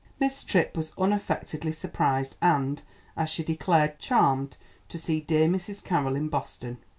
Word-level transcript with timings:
Miss 0.19 0.43
Tripp 0.43 0.75
was 0.75 0.93
unaffectedly 0.97 1.71
surprised 1.71 2.35
and, 2.41 2.81
as 3.15 3.29
she 3.29 3.43
declared, 3.43 3.99
"charmed" 3.99 4.57
to 4.89 4.97
see 4.97 5.21
dear 5.21 5.47
Mrs. 5.47 5.83
Carroll 5.83 6.15
in 6.15 6.27
Boston. 6.27 6.79